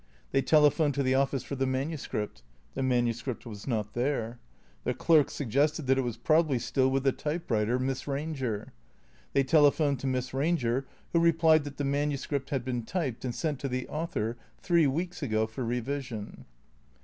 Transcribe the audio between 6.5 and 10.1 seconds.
still with the type writer. Miss Eanger. They telephoned to